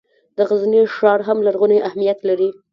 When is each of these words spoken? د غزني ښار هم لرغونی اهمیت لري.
د 0.37 0.39
غزني 0.49 0.81
ښار 0.95 1.19
هم 1.27 1.37
لرغونی 1.47 1.79
اهمیت 1.87 2.19
لري. 2.29 2.49